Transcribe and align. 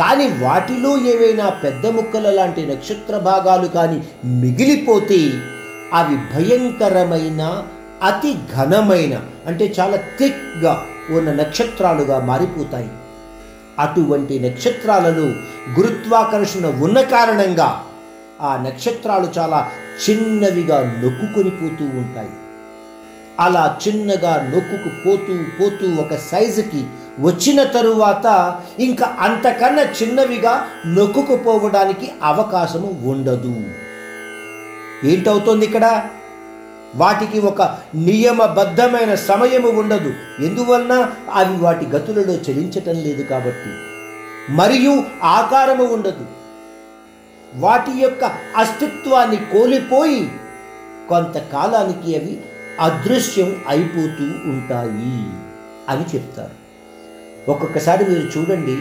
కానీ 0.00 0.26
వాటిలో 0.28 0.90
ఏవైనా 0.98 1.48
పెద్ద 1.48 1.86
ముక్కల 1.86 2.30
లాంటి 2.30 2.66
నక్షత్ర 2.66 3.18
భాగాలు 3.18 3.66
కానీ 3.66 3.98
మిగిలిపోతే 4.24 5.18
అవి 5.94 6.16
భయంకరమైన 6.34 7.42
అతి 8.02 8.34
ఘనమైన 8.56 9.14
అంటే 9.46 9.74
చాలా 9.80 9.96
థిక్గా 9.96 10.84
ఉన్న 11.10 11.32
నక్షత్రాలుగా 11.32 12.20
మారిపోతాయి. 12.20 12.90
అటువంటి 13.78 14.38
నక్షత్రాలలో 14.38 15.26
గురుత్వాకర్షణ 15.80 16.66
ఉన్న 16.66 17.00
కారణంగా 17.00 17.84
ఆ 18.40 18.64
నక్షత్రాలు 18.66 19.28
చాలా 19.38 19.68
చిన్నవిగా 20.02 20.78
నొక్కుకొని 21.02 21.50
పోతూ 21.50 21.84
ఉంటాయి. 21.84 22.32
అలా 23.40 23.78
చిన్నగా 23.82 24.32
నొక్కుకు 24.54 24.90
పోతూ 25.04 25.34
పోతూ 25.60 26.02
ఒక 26.02 26.14
సైజుకి 26.16 26.84
వచ్చిన 27.20 27.62
తరువాత 27.62 28.60
ఇంకా 28.78 29.16
అంతకన్నా 29.20 29.82
చిన్నవిగా 29.82 30.66
నొక్కుకుపోవడానికి 30.86 32.10
అవకాశము 32.22 33.00
ఉండదు. 33.04 33.64
ఏంటవుతోంది 35.04 35.66
ఇక్కడ? 35.66 36.04
వాటికి 36.96 37.38
ఒక 37.38 37.62
నియమబద్ధమైన 37.94 39.14
సమయము 39.14 39.68
ఉండదు. 39.68 40.14
ఎందువలన? 40.40 41.10
అవి 41.32 41.56
వాటి 41.56 41.86
గతులలో 41.86 42.34
చెలించటం 42.34 42.94
లేదు 42.94 43.22
కాబట్టి. 43.22 43.70
మరియు 44.52 45.02
ఆకారము 45.22 45.84
ఉండదు. 45.84 46.26
వాటి 47.54 47.90
యొక్క 47.98 48.24
అస్తిత్వాన్ని 48.56 49.36
కోల్పోయి 49.36 50.32
కొంతకాలానికి 51.08 52.16
అవి 52.16 52.40
అదృశ్యం 52.80 53.60
అయిపోతూ 53.68 54.24
ఉంటాయి 54.24 55.26
అని 55.88 56.04
చెప్తారు. 56.14 56.59
ఒక్కొక్కసారి 57.48 58.04
మీరు 58.04 58.38
చూడండి 58.38 58.78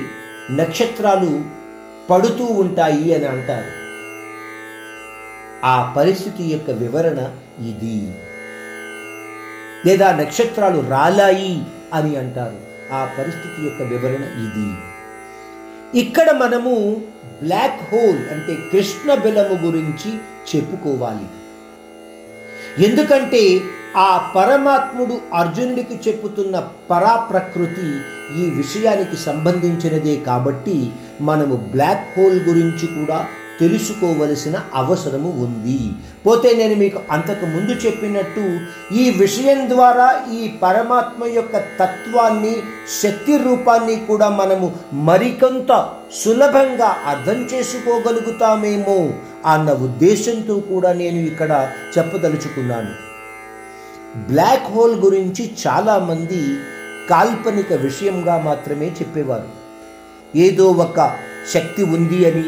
నక్షత్రాలు 0.56 1.44
పడుతూ 2.10 2.46
ఉంటాయి 2.46 3.16
అని 3.16 3.26
అంటారు. 3.26 3.80
ఆ 5.66 5.94
పరిస్థితి 5.98 6.44
యొక్క 6.44 6.72
వివరణ 6.72 7.36
ఇది. 7.66 8.14
లేదా 9.86 10.16
నక్షత్రాలు 10.16 10.90
రాలాయి 10.90 11.64
అని 11.94 12.16
అంటారు. 12.16 12.94
ఆ 12.94 13.16
పరిస్థితి 13.18 13.66
యొక్క 13.66 13.82
వివరణ 13.82 14.24
ఇది. 14.24 14.78
ఇక్కడ 16.00 16.32
మనము 16.32 17.02
బ్లాక్ 17.44 17.94
హోల్ 17.94 18.30
అంటే 18.30 18.58
కృష్ణ 18.72 19.14
బిలము 19.14 19.66
గురించి 19.66 20.18
చెప్పుకోవాలి. 20.56 21.26
ఎందుకంటే 22.86 23.62
ఆ 23.98 24.32
పరమాత్ముడు 24.36 25.22
అర్జునుడికి 25.34 26.00
చెప్పుతున్న 26.08 26.70
పరాప్రకృతి 26.90 28.02
ఈ 28.42 28.50
విషయానికి 28.50 29.18
సంబంధించినదే 29.18 30.16
కాబట్టి 30.16 30.94
మనము 31.22 31.56
బ్లాక్ 31.56 32.20
హోల్ 32.20 32.40
గురించి 32.40 32.88
కూడా 32.88 33.28
తెలుసుకోవలసిన 33.60 34.62
అవసరము 34.74 35.30
ఉంది. 35.30 35.92
పోతే 36.26 36.54
నేను 36.54 36.76
మీకు 36.76 37.00
అంతకు 37.12 37.46
ముందు 37.46 37.72
చెప్పినట్టు 37.72 38.60
ఈ 38.94 39.10
విషయం 39.10 39.70
ద్వారా 39.70 40.26
ఈ 40.32 40.58
పరమాత్మ 40.62 41.26
యొక్క 41.26 41.58
తత్వాన్ని 41.58 42.56
శక్తి 43.02 43.38
రూపాన్ని 43.38 43.96
కూడా 43.96 44.30
మనము 44.30 44.80
మరికొంత 44.94 45.90
సులభంగా 46.24 46.88
అర్థం 46.88 47.50
చేసుకోగలుగుతామేమో 47.54 49.10
అన్న 49.46 49.72
ఉద్దేశంతో 49.72 50.60
కూడా 50.60 50.94
నేను 50.94 51.18
ఇక్కడ 51.18 51.68
చెప్పదలుచుకున్నాను. 51.98 53.09
బ్లాక్ 54.18 54.72
హోల్ 54.72 55.00
గురించి 55.00 55.52
చాలామంది 55.68 56.58
కాల్పనిక 57.10 57.74
విషయంగా 57.74 58.38
మాత్రమే 58.38 58.86
చెప్పేవారు. 58.86 59.60
ఏదో 60.36 60.68
ఒక 60.68 61.18
శక్తి 61.54 61.84
ఉంది 61.84 62.32
అని 62.32 62.44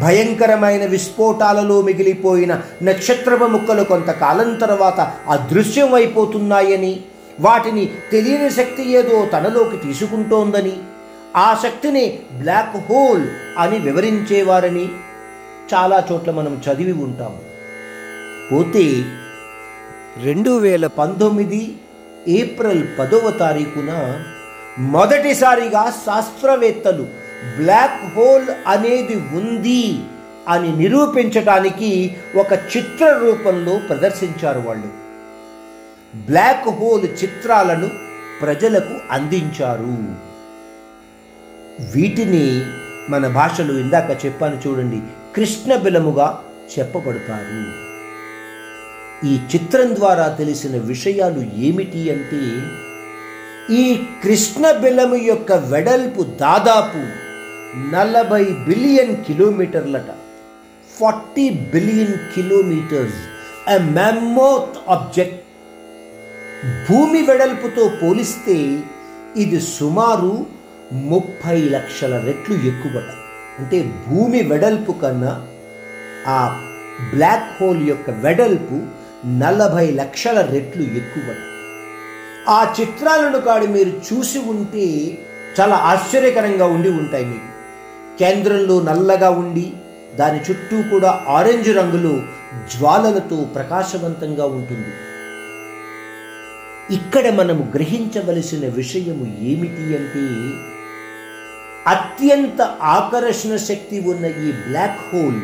భయంకరమైన 0.00 0.86
విస్ఫోటాలలో 0.86 1.82
మిగిలిపోయిన 1.82 2.62
నక్షత్రపు 2.82 3.44
ముక్కలు 3.44 3.84
కొంతకాలం 3.84 4.54
తర్వాత 4.54 5.12
అదృశ్యం 5.28 5.94
అయిపోతున్నాయని 5.94 7.00
వాటిని 7.40 7.90
తెలియని 8.12 8.50
శక్తి 8.50 8.92
ఏదో 8.92 9.26
తనలోకి 9.26 9.76
తీసుకుంటోందని 9.76 10.72
ఆ 11.36 11.60
శక్తిని 11.62 12.18
బ్లాక్ 12.32 12.76
హోల్ 12.76 13.26
అని 13.58 13.78
వివరించేవారని 13.78 14.88
చాలా 15.74 16.04
చోట్ల 16.12 16.30
మనం 16.30 16.62
చదివి 16.68 16.92
ఉంటాము. 16.92 17.38
పోతే 18.52 19.04
రెండు 20.24 20.58
వేల 20.58 20.86
పంతొమ్మిది 20.86 21.76
ఏప్రిల్ 22.28 22.98
పదవ 22.98 23.30
తారీఖున 23.30 23.90
మొదటిసారిగా 24.78 25.92
శాస్త్రవేత్తలు 26.06 27.06
బ్లాక్ 27.58 28.16
హోల్ 28.16 28.48
అనేది 28.66 29.16
ఉంది 29.16 29.98
అని 30.48 30.76
నిరూపించటానికి 30.76 32.16
ఒక 32.36 32.52
చిత్ర 32.52 33.18
రూపంలో 33.22 33.80
ప్రదర్శించారు 33.88 34.60
వాళ్ళు. 34.60 34.88
బ్లాక్ 36.16 36.68
హోల్ 36.68 37.04
చిత్రాలను 37.04 37.90
ప్రజలకు 38.42 38.94
అందించారు. 39.10 39.96
వీటిని 41.94 42.64
మన 43.10 43.26
భాషలో 43.26 43.74
ఇందాక 43.74 44.26
చెప్పాను 44.26 44.60
చూడండి 44.66 45.00
కృష్ణ 45.36 45.76
బిలముగా 45.76 46.40
చెప్పబడతారు. 46.78 47.87
ఈ 49.24 49.40
చిత్రం 49.54 49.94
ద్వారా 49.94 50.28
తెలిసిన 50.28 50.76
విషయాలు 50.76 51.40
ఏమిటి 51.56 52.10
అంటే 52.10 52.42
ఈ 53.74 54.04
కృష్ణ 54.24 54.70
బిలము 54.70 55.14
యొక్క 55.14 55.52
వెడల్పు 55.52 56.22
దాదాపు 56.22 57.00
నలభై 57.94 58.44
billion 58.44 59.24
కిలోమీటర్లట. 59.24 60.10
Forty 61.00 61.50
billion 61.50 62.14
kilometers. 62.34 63.20
A 63.70 63.78
mammoth 63.78 64.78
object 64.88 65.40
భూమి 66.90 67.22
వెడల్పుతో 67.22 67.90
పోలిస్తే 68.02 68.78
ఇది 69.36 69.60
సుమారు 69.60 70.46
ముప్పై 70.92 71.62
లక్షల 71.62 72.14
రెట్లు 72.26 72.54
ఎక్కువట. 72.54 73.10
అంటే 73.58 73.92
భూమి 74.08 74.42
వెడల్పు 74.42 74.92
కన్నా 74.92 75.46
ఆ 76.26 76.70
బ్లాక్ 77.14 77.62
హోల్ 77.62 77.88
యొక్క 77.88 78.10
వెడల్పు 78.10 78.97
నలభై 79.24 79.90
లక్షల 79.90 80.40
రెట్లు 80.40 80.82
ఎక్కువ 80.82 81.34
ఆ 82.48 82.74
చిత్రాలను 82.80 83.40
కాడి 83.40 83.66
మీరు 83.66 83.88
చూసి 83.88 84.38
ఉంటే 84.38 85.18
చాలా 85.60 85.76
ఆశ్చర్యకరంగా 85.76 86.66
ఉండి 86.66 86.88
ఉంటాయి 86.88 87.24
మీకు. 87.24 87.48
కేంద్రంలో 88.18 88.80
నల్లగా 88.80 89.30
ఉండి 89.30 89.72
దాని 90.16 90.38
చుట్టూ 90.38 90.82
కూడా 90.90 91.24
ఆరెంజ్ 91.28 91.76
రంగులో 91.76 92.22
జ్వాలలతో 92.76 93.48
ప్రకాశవంతంగా 93.54 94.44
ఉంటుంది. 94.44 94.92
ఇక్కడ 96.94 97.30
మనము 97.30 97.72
గ్రహించవలసిన 97.74 98.68
విషయము 98.68 99.36
ఏమిటి 99.40 99.96
అంటే 99.96 100.26
అత్యంత 101.86 102.62
ఆకర్షణ 102.82 103.56
శక్తి 103.56 104.00
ఉన్న 104.00 104.26
ఈ 104.26 104.52
బ్లాక్ 104.52 105.14
హోల్ 105.14 105.40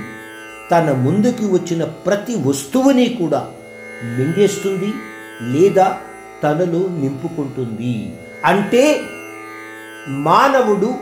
తన 0.71 0.93
ముందుకు 0.93 1.47
వచ్చిన 1.47 1.85
ప్రతి 1.85 2.35
వస్తువుని 2.35 3.09
కూడా 3.09 3.49
మింగేస్తుంది 4.03 4.95
లేదా 5.43 6.01
తనలో 6.43 6.89
నింపుకుంటుంది. 6.89 8.17
అంటే 8.45 9.01
మానవుడు 10.09 10.95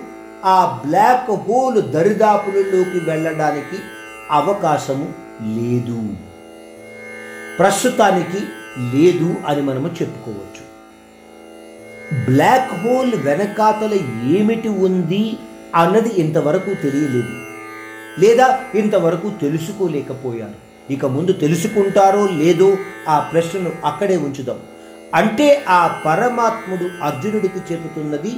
ఆ 0.44 0.82
బ్లాక్ 0.86 1.30
హోల్ 1.30 1.82
దరిదాపులలోకి 1.82 3.10
వెళ్ళడానికి 3.10 3.78
అవకాశము 4.30 5.14
లేదు. 5.58 6.14
ప్రస్తుతానికి 7.58 8.38
లేదు 8.96 9.34
అని 9.46 9.62
మనము 9.62 9.86
చెప్పుకోవచ్చు. 9.86 10.72
బ్లాక్ 12.30 12.74
హోల్ 12.74 13.14
వెనకాతల 13.14 13.94
ఏమిటి 14.36 14.68
ఉంది 14.68 15.36
అన్నది 15.74 16.08
ఇంతవరకు 16.08 16.74
తెలియలేదు. 16.74 17.30
లేదా 18.20 18.64
ఇంతవరకు 18.74 19.32
తెలుసుకోలేకపోయారు. 19.40 20.71
ఇక 20.90 21.06
ముందు 21.06 21.32
తెలుసుకుంటారో 21.32 22.26
లేదో 22.26 22.76
ఆ 23.08 23.18
ప్రశ్నను 23.18 23.72
అక్కడే 23.84 24.16
ఉంచుదాం. 24.16 24.58
అంటే 25.14 25.64
ఆ 25.68 26.00
పరమాత్ముడు 26.06 27.04
అర్జునుడికి 27.04 27.58
చెబుతున్నది 27.72 28.32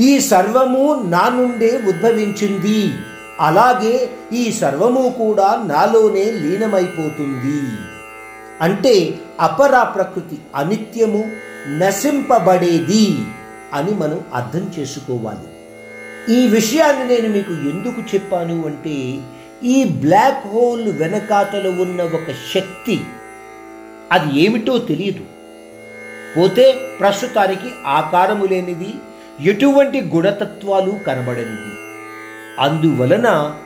ఈ 0.00 0.20
సర్వము 0.20 1.02
నా 1.06 1.28
నుండే 1.28 1.80
ఉద్భవించింది. 1.88 2.92
అలాగే 3.40 4.10
ఈ 4.32 4.52
సర్వము 4.52 5.14
కూడా 5.18 5.62
నాలోనే 5.66 6.24
లీనమైపోతుంది. 6.24 7.78
అంటే 8.60 9.20
అపరా 9.40 9.82
ప్రకృతి 9.82 10.38
అనిత్యము 10.56 11.30
నశింపబడేది 11.68 13.18
అని 13.74 13.90
మనం 13.90 14.20
అర్థం 14.34 14.72
చేసుకోవాలి. 14.78 15.52
ఈ 16.34 16.48
విషయాన్ని 16.48 17.16
నేను 17.16 17.28
మీకు 17.28 17.52
ఎందుకు 17.52 18.14
చెప్పాను 18.14 18.66
అంటే 18.66 19.22
ఈ 19.64 19.84
బ్లాక్ 19.84 20.46
హోల్ 20.46 20.92
వెనకాతలు 20.92 21.68
ఉన్న 21.68 22.02
ఒక 22.02 22.30
శక్తి 22.54 23.00
అది 24.12 24.40
ఏమిటో 24.40 24.78
తెలియదు. 24.78 25.24
పోతే 26.36 26.74
ప్రస్తుతానికి 27.00 27.68
ఆకారము 27.86 28.44
లేనిది 28.44 28.94
ఎటువంటి 29.40 30.00
గుణతత్వాలు 30.00 30.90
కనబడనిది. 30.90 31.72
అందువలన 32.60 33.56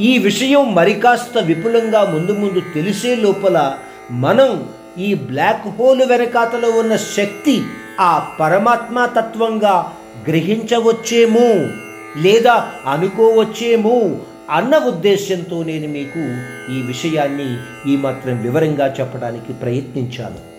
ఈ 0.00 0.18
విషయం 0.18 0.74
మరి 0.74 0.94
కాస్త 0.94 1.38
విపులంగా 1.38 2.04
ముందు 2.04 2.32
ముందు 2.32 2.62
తెలిసే 2.74 3.14
లోపల 3.14 3.76
మనం 4.10 4.68
ఈ 4.98 5.14
బ్లాక్ 5.14 5.68
హోల్ 5.68 6.02
వెనకాతలో 6.02 6.70
ఉన్న 6.70 6.96
శక్తి 6.96 7.62
ఆ 8.00 8.36
పరమాత్మ 8.40 9.06
తత్వంగా 9.06 9.92
గ్రహించవచ్చేమో 10.28 11.48
లేదా 12.20 12.70
అనుకోవచ్చేమో 12.86 14.20
అన్న 14.50 14.78
ఉద్దేశ్యంతో 14.78 15.62
నేను 15.62 15.88
మీకు 15.88 16.22
ఈ 16.72 16.82
విషయాన్ని 16.82 17.48
ఈ 17.92 17.96
మాత్రం 17.96 18.42
వివరంగా 18.42 18.94
చెప్పడానికి 19.00 19.52
ప్రయత్నించాను. 19.52 20.49